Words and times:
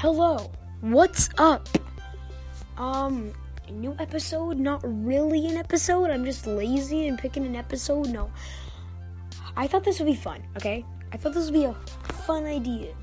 Hello, 0.00 0.50
what's 0.80 1.28
up? 1.36 1.68
Um, 2.78 3.34
new 3.70 3.94
episode? 3.98 4.58
Not 4.58 4.80
really 4.82 5.46
an 5.46 5.58
episode. 5.58 6.08
I'm 6.08 6.24
just 6.24 6.46
lazy 6.46 7.06
and 7.06 7.18
picking 7.18 7.44
an 7.44 7.54
episode. 7.54 8.08
No, 8.08 8.30
I 9.58 9.66
thought 9.66 9.84
this 9.84 9.98
would 9.98 10.06
be 10.06 10.14
fun. 10.14 10.42
Okay, 10.56 10.86
I 11.12 11.18
thought 11.18 11.34
this 11.34 11.44
would 11.44 11.52
be 11.52 11.64
a 11.64 11.74
fun 12.24 12.46
idea. 12.46 12.94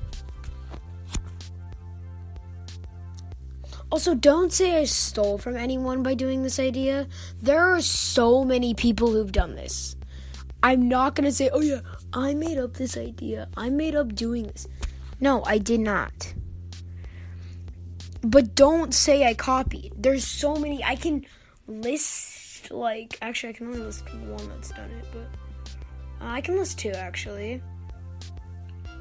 Also, 3.92 4.16
don't 4.16 4.52
say 4.52 4.80
I 4.80 4.84
stole 4.84 5.38
from 5.38 5.56
anyone 5.56 6.02
by 6.02 6.14
doing 6.14 6.42
this 6.42 6.58
idea. 6.58 7.06
There 7.40 7.60
are 7.60 7.80
so 7.80 8.42
many 8.42 8.74
people 8.74 9.12
who've 9.12 9.30
done 9.30 9.54
this. 9.54 9.94
I'm 10.64 10.88
not 10.88 11.14
gonna 11.14 11.30
say, 11.30 11.48
oh 11.52 11.60
yeah, 11.60 11.82
I 12.12 12.34
made 12.34 12.58
up 12.58 12.74
this 12.74 12.96
idea. 12.96 13.46
I 13.56 13.70
made 13.70 13.94
up 13.94 14.16
doing 14.16 14.48
this. 14.48 14.66
No, 15.20 15.44
I 15.44 15.58
did 15.58 15.78
not. 15.78 16.34
But 18.22 18.54
don't 18.54 18.92
say 18.92 19.26
I 19.26 19.34
copied. 19.34 19.92
There's 19.96 20.24
so 20.24 20.56
many. 20.56 20.82
I 20.82 20.96
can 20.96 21.24
list, 21.66 22.70
like, 22.70 23.18
actually, 23.22 23.50
I 23.50 23.52
can 23.52 23.68
only 23.68 23.80
list 23.80 24.04
one 24.12 24.48
that's 24.48 24.70
done 24.70 24.90
it, 24.90 25.04
but 25.12 26.24
uh, 26.24 26.30
I 26.30 26.40
can 26.40 26.56
list 26.56 26.78
two 26.78 26.90
actually. 26.90 27.62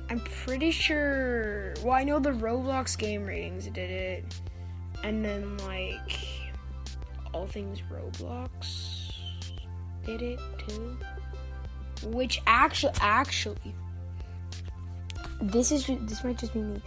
I'm 0.09 0.19
pretty 0.19 0.71
sure. 0.71 1.73
Well, 1.83 1.93
I 1.93 2.03
know 2.03 2.19
the 2.19 2.31
Roblox 2.31 2.97
game 2.97 3.25
ratings 3.25 3.65
did 3.67 3.89
it 3.89 4.41
and 5.03 5.23
then 5.23 5.57
like 5.57 6.19
all 7.33 7.47
things 7.47 7.81
Roblox 7.91 9.13
did 10.05 10.21
it 10.21 10.39
too. 10.67 10.97
Which 12.03 12.41
actually, 12.45 12.93
actually, 13.01 13.75
this 15.41 15.71
is 15.71 15.87
this 15.87 16.23
might 16.23 16.37
just 16.37 16.53
be 16.53 16.61
me, 16.61 16.81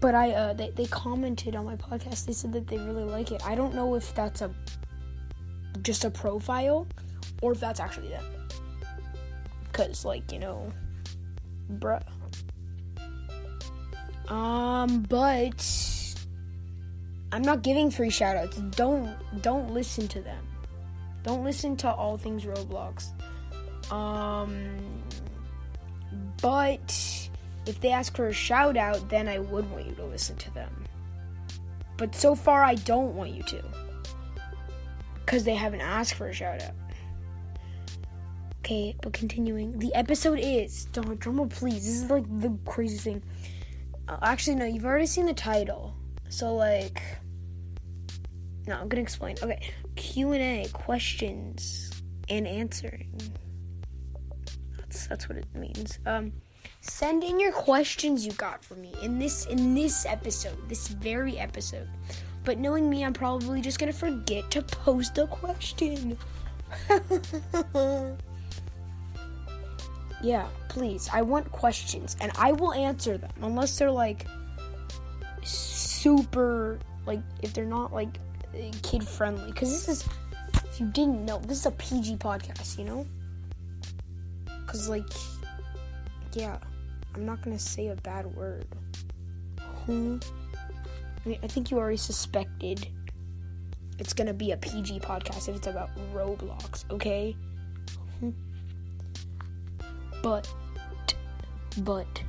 but 0.00 0.14
I 0.14 0.30
uh, 0.32 0.52
they 0.52 0.70
they 0.70 0.86
commented 0.86 1.56
on 1.56 1.64
my 1.64 1.76
podcast. 1.76 2.26
They 2.26 2.32
said 2.32 2.52
that 2.52 2.66
they 2.66 2.78
really 2.78 3.04
like 3.04 3.32
it. 3.32 3.42
I 3.44 3.54
don't 3.54 3.74
know 3.74 3.94
if 3.94 4.14
that's 4.14 4.42
a 4.42 4.50
just 5.82 6.04
a 6.04 6.10
profile 6.10 6.86
or 7.42 7.52
if 7.52 7.60
that's 7.60 7.80
actually 7.80 8.08
them. 8.08 8.24
Cause 9.72 10.04
like 10.04 10.32
you 10.32 10.38
know, 10.38 10.72
bruh. 11.74 12.02
Um, 14.28 15.02
but 15.02 15.64
I'm 17.32 17.42
not 17.42 17.62
giving 17.62 17.90
free 17.90 18.08
shoutouts. 18.08 18.74
Don't 18.76 19.14
don't 19.42 19.72
listen 19.72 20.08
to 20.08 20.20
them. 20.20 20.46
Don't 21.22 21.44
listen 21.44 21.76
to 21.78 21.90
all 21.92 22.16
things 22.16 22.44
Roblox. 22.44 23.10
Um 23.92 25.02
but 26.40 27.15
if 27.66 27.80
they 27.80 27.90
ask 27.90 28.16
for 28.16 28.28
a 28.28 28.32
shout 28.32 28.76
out, 28.76 29.08
then 29.08 29.28
I 29.28 29.38
would 29.38 29.70
want 29.70 29.86
you 29.86 29.94
to 29.94 30.04
listen 30.04 30.36
to 30.36 30.50
them. 30.54 30.84
But 31.96 32.14
so 32.14 32.34
far 32.34 32.62
I 32.62 32.74
don't 32.74 33.14
want 33.14 33.30
you 33.30 33.42
to. 33.44 33.62
Cuz 35.26 35.44
they 35.44 35.54
haven't 35.54 35.80
asked 35.80 36.14
for 36.14 36.28
a 36.28 36.32
shout 36.32 36.62
out. 36.62 36.74
Okay, 38.60 38.96
but 39.00 39.12
continuing. 39.12 39.78
The 39.78 39.94
episode 39.94 40.38
is 40.40 40.86
don't 40.86 41.18
drummer 41.18 41.46
please. 41.46 41.84
This 41.84 42.02
is 42.02 42.10
like 42.10 42.24
the 42.40 42.56
craziest 42.64 43.04
thing. 43.04 43.22
Uh, 44.08 44.18
actually 44.22 44.56
no, 44.56 44.64
you've 44.64 44.84
already 44.84 45.06
seen 45.06 45.26
the 45.26 45.34
title. 45.34 45.94
So 46.28 46.54
like 46.54 47.02
no, 48.66 48.76
I'm 48.76 48.88
gonna 48.88 49.02
explain. 49.02 49.36
Okay, 49.42 49.60
Q 49.94 50.32
and 50.32 50.42
A, 50.42 50.68
questions 50.72 51.90
and 52.28 52.46
answering. 52.46 53.20
That's 54.76 55.06
that's 55.06 55.28
what 55.28 55.38
it 55.38 55.46
means. 55.54 55.98
Um, 56.04 56.32
send 56.86 57.24
in 57.24 57.40
your 57.40 57.52
questions 57.52 58.24
you 58.24 58.32
got 58.32 58.64
for 58.64 58.74
me 58.74 58.94
in 59.02 59.18
this 59.18 59.46
in 59.46 59.74
this 59.74 60.06
episode, 60.06 60.56
this 60.68 60.88
very 60.88 61.38
episode. 61.38 61.88
But 62.44 62.58
knowing 62.58 62.88
me, 62.88 63.04
I'm 63.04 63.12
probably 63.12 63.60
just 63.60 63.78
gonna 63.78 63.92
forget 63.92 64.50
to 64.52 64.62
post 64.62 65.18
a 65.18 65.26
question. 65.26 66.16
yeah, 70.22 70.46
please. 70.68 71.10
I 71.12 71.22
want 71.22 71.50
questions, 71.50 72.16
and 72.20 72.30
I 72.38 72.52
will 72.52 72.72
answer 72.72 73.18
them 73.18 73.32
unless 73.42 73.76
they're 73.78 73.90
like 73.90 74.26
super 75.42 76.78
like 77.04 77.20
if 77.42 77.52
they're 77.52 77.64
not 77.64 77.92
like 77.92 78.18
kid 78.82 79.06
friendly 79.06 79.50
because 79.50 79.70
this 79.70 79.88
is 79.88 80.08
if 80.64 80.80
you 80.80 80.86
didn't 80.86 81.24
know 81.24 81.38
this 81.46 81.58
is 81.60 81.66
a 81.66 81.70
pg 81.72 82.16
podcast 82.16 82.78
you 82.78 82.84
know 82.84 83.06
because 84.64 84.88
like 84.88 85.04
yeah 86.32 86.58
i'm 87.16 87.26
not 87.26 87.42
gonna 87.42 87.58
say 87.58 87.88
a 87.88 87.96
bad 87.96 88.26
word 88.36 88.66
hmm 89.86 90.18
I, 91.24 91.28
mean, 91.28 91.38
I 91.42 91.46
think 91.48 91.70
you 91.70 91.78
already 91.78 91.96
suspected 91.96 92.86
it's 93.98 94.12
gonna 94.12 94.34
be 94.34 94.52
a 94.52 94.56
pg 94.56 95.00
podcast 95.00 95.48
if 95.48 95.56
it's 95.56 95.66
about 95.66 95.90
roblox 96.14 96.88
okay 96.90 97.34
hmm. 98.20 98.30
but 100.22 100.52
but 101.78 102.22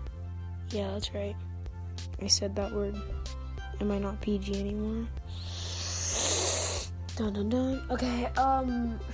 yeah 0.71 0.91
that's 0.91 1.13
right 1.13 1.35
i 2.21 2.27
said 2.27 2.55
that 2.55 2.71
word 2.71 2.95
am 3.81 3.91
i 3.91 3.99
not 3.99 4.19
pg 4.21 4.59
anymore 4.59 5.07
Dun 7.17 7.33
dun 7.33 7.49
dun. 7.49 7.81
Okay, 7.89 8.29
um. 8.37 8.99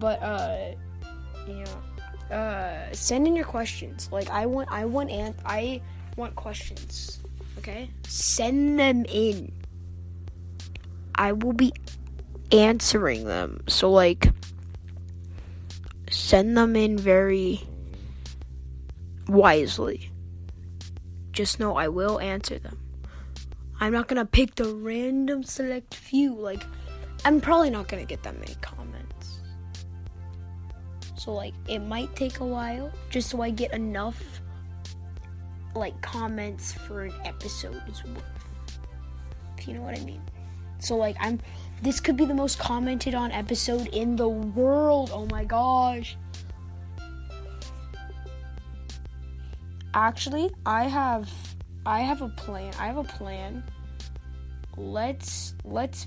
But, 0.00 0.20
uh, 0.20 0.74
yeah. 1.46 1.64
Uh, 2.30 2.92
send 2.92 3.26
in 3.26 3.36
your 3.36 3.44
questions. 3.44 4.08
Like, 4.10 4.28
I 4.30 4.46
want, 4.46 4.68
I 4.70 4.84
want, 4.84 5.10
and 5.10 5.34
I 5.44 5.80
want 6.16 6.34
questions. 6.34 7.20
Okay? 7.58 7.90
Send 8.06 8.78
them 8.78 9.04
in. 9.08 9.52
I 11.14 11.32
will 11.32 11.52
be 11.52 11.72
answering 12.52 13.24
them. 13.24 13.62
So, 13.68 13.90
like, 13.90 14.28
send 16.10 16.56
them 16.56 16.76
in 16.76 16.98
very 16.98 17.60
wisely. 19.28 20.10
Just 21.32 21.60
know 21.60 21.76
I 21.76 21.88
will 21.88 22.18
answer 22.20 22.58
them. 22.58 22.78
I'm 23.78 23.92
not 23.92 24.08
gonna 24.08 24.24
pick 24.24 24.54
the 24.54 24.74
random 24.74 25.42
select 25.42 25.94
few. 25.94 26.34
Like, 26.34 26.64
I'm 27.24 27.40
probably 27.40 27.70
not 27.70 27.88
gonna 27.88 28.04
get 28.04 28.22
that 28.22 28.38
many 28.38 28.54
comments. 28.60 29.35
So, 31.26 31.32
like, 31.32 31.54
it 31.68 31.80
might 31.80 32.14
take 32.14 32.38
a 32.38 32.44
while 32.44 32.92
just 33.10 33.30
so 33.30 33.42
I 33.42 33.50
get 33.50 33.72
enough, 33.72 34.40
like, 35.74 36.00
comments 36.00 36.72
for 36.72 37.02
an 37.02 37.12
episode's 37.24 38.04
worth. 38.04 38.22
If 39.58 39.66
you 39.66 39.74
know 39.74 39.82
what 39.82 39.98
I 39.98 40.04
mean. 40.04 40.22
So, 40.78 40.96
like, 40.96 41.16
I'm. 41.18 41.40
This 41.82 41.98
could 41.98 42.16
be 42.16 42.26
the 42.26 42.34
most 42.34 42.60
commented 42.60 43.16
on 43.16 43.32
episode 43.32 43.88
in 43.88 44.14
the 44.14 44.28
world. 44.28 45.10
Oh 45.12 45.26
my 45.26 45.44
gosh. 45.44 46.16
Actually, 49.94 50.50
I 50.64 50.84
have 50.84 51.28
I 51.84 52.00
have 52.00 52.22
a 52.22 52.28
plan. 52.28 52.72
I 52.78 52.86
have 52.86 52.98
a 52.98 53.04
plan. 53.04 53.64
Let's 54.76 55.54
let's 55.64 56.06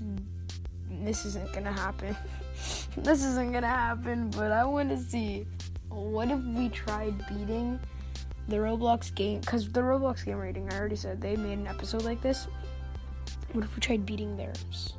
this 0.90 1.24
isn't 1.24 1.52
gonna 1.52 1.72
happen. 1.72 2.16
this 2.96 3.24
isn't 3.24 3.52
gonna 3.52 3.66
happen, 3.66 4.30
but 4.30 4.52
I 4.52 4.64
want 4.64 4.90
to 4.90 4.98
see 4.98 5.46
what 5.88 6.30
if 6.30 6.40
we 6.40 6.68
tried 6.68 7.18
beating 7.28 7.80
the 8.48 8.56
Roblox 8.56 9.14
game 9.14 9.40
because 9.40 9.68
the 9.68 9.80
Roblox 9.80 10.24
game 10.24 10.38
rating 10.38 10.72
I 10.72 10.78
already 10.78 10.96
said 10.96 11.20
they 11.20 11.36
made 11.36 11.58
an 11.58 11.66
episode 11.66 12.02
like 12.02 12.20
this. 12.20 12.48
What 13.52 13.64
if 13.64 13.74
we 13.74 13.80
tried 13.80 14.04
beating 14.04 14.36
theirs? 14.36 14.94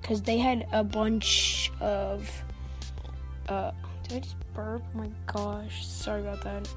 Because 0.00 0.22
they 0.22 0.38
had 0.38 0.66
a 0.72 0.84
bunch 0.84 1.72
of 1.80 2.30
uh 3.48 3.72
did 4.04 4.16
I 4.16 4.20
just 4.20 4.36
burp? 4.54 4.82
Oh 4.94 4.98
my 4.98 5.08
gosh, 5.26 5.86
sorry 5.86 6.20
about 6.20 6.42
that. 6.42 6.68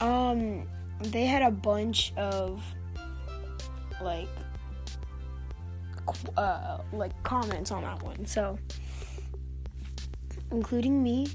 Um 0.00 0.66
they 1.00 1.26
had 1.26 1.42
a 1.42 1.50
bunch 1.50 2.12
of 2.16 2.62
like 4.00 4.28
uh, 6.36 6.78
like 6.92 7.20
comments 7.22 7.70
on 7.70 7.82
that 7.82 8.02
one. 8.02 8.26
So, 8.26 8.58
including 10.50 11.02
me. 11.02 11.28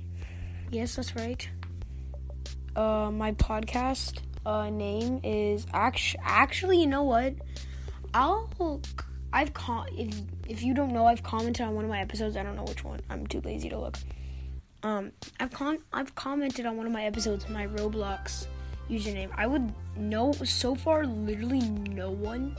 Yes, 0.72 0.96
that's 0.96 1.16
right. 1.16 1.48
Uh, 2.76 3.12
my 3.12 3.34
podcast 3.34 4.20
uh, 4.46 4.70
name 4.70 5.20
is 5.24 5.66
actually 5.74 6.22
actually. 6.24 6.80
You 6.80 6.88
know 6.88 7.04
what? 7.04 7.36
I'll 8.14 8.82
I've 9.32 9.54
con- 9.54 9.90
if 9.92 10.16
if 10.48 10.64
you 10.64 10.74
don't 10.74 10.92
know, 10.92 11.06
I've 11.06 11.24
commented 11.24 11.66
on 11.66 11.76
one 11.76 11.86
of 11.86 11.90
my 11.90 12.00
episodes. 12.00 12.38
I 12.38 12.44
don't 12.44 12.56
know 12.56 12.64
which 12.64 12.84
one. 12.84 13.00
I'm 13.10 13.26
too 13.28 13.42
lazy 13.42 13.70
to 13.70 13.80
look. 13.80 13.98
Um, 14.84 15.12
I've 15.40 15.52
con 15.52 15.80
I've 15.92 16.14
commented 16.16 16.66
on 16.66 16.78
one 16.78 16.86
of 16.86 16.92
my 16.92 17.06
episodes 17.06 17.48
my 17.50 17.68
Roblox 17.68 18.48
username. 18.90 19.30
I 19.36 19.48
would 19.48 19.74
know 19.96 20.34
so 20.34 20.76
far 20.76 21.06
literally 21.06 21.62
no 21.62 22.12
one 22.12 22.56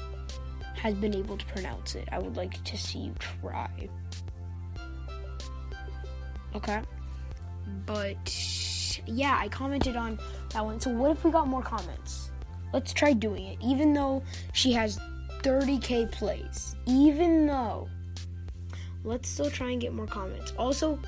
has 0.84 0.94
been 0.94 1.14
able 1.14 1.36
to 1.36 1.44
pronounce 1.46 1.96
it. 1.96 2.08
I 2.12 2.20
would 2.20 2.36
like 2.36 2.62
to 2.62 2.76
see 2.76 3.00
you 3.00 3.14
try. 3.18 3.88
Okay? 6.54 6.80
But 7.84 9.00
yeah, 9.06 9.36
I 9.40 9.48
commented 9.48 9.96
on 9.96 10.20
that 10.50 10.64
one. 10.64 10.78
So 10.78 10.90
what 10.90 11.10
if 11.10 11.24
we 11.24 11.32
got 11.32 11.48
more 11.48 11.62
comments? 11.62 12.30
let's 12.74 12.92
try 12.92 13.12
doing 13.12 13.46
it. 13.46 13.58
Even 13.62 13.94
though 13.94 14.22
she 14.52 14.72
has 14.72 14.98
30k 15.42 16.10
plays, 16.10 16.74
even 16.84 17.46
though 17.46 17.88
let's 19.04 19.28
still 19.28 19.50
try 19.50 19.70
and 19.70 19.80
get 19.80 19.94
more 19.94 20.06
comments. 20.06 20.52
Also, 20.58 20.98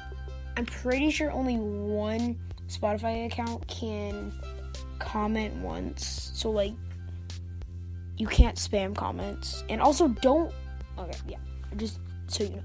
I'm 0.57 0.65
pretty 0.65 1.11
sure 1.11 1.31
only 1.33 1.57
one 1.57 2.39
Spotify 2.69 3.27
account 3.27 3.67
can 3.67 4.33
comment 5.01 5.55
once. 5.57 6.31
So 6.33 6.51
like 6.51 6.73
you 8.17 8.27
can't 8.27 8.57
spam 8.57 8.95
comments. 8.95 9.65
And 9.69 9.81
also 9.81 10.09
don't 10.09 10.53
okay, 10.99 11.19
yeah. 11.29 11.39
Just 11.77 12.01
so 12.29 12.45
you 12.45 12.51
know. 12.51 12.63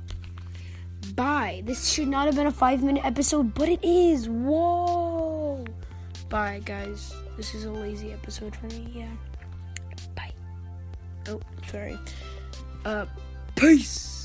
Bye. 1.15 1.63
This 1.65 1.89
should 1.89 2.07
not 2.07 2.25
have 2.25 2.35
been 2.35 2.47
a 2.47 2.51
5 2.51 2.83
minute 2.83 3.03
episode, 3.05 3.53
but 3.53 3.69
it 3.69 3.83
is. 3.83 4.29
Whoa. 4.29 5.65
Bye 6.29 6.61
guys. 6.63 7.13
This 7.37 7.53
is 7.55 7.65
a 7.65 7.71
lazy 7.71 8.13
episode 8.13 8.55
for 8.55 8.67
me. 8.67 8.91
Yeah. 8.93 9.07
Bye. 10.15 10.33
Oh, 11.27 11.41
sorry. 11.67 11.97
Uh 12.85 13.05
peace. 13.55 14.20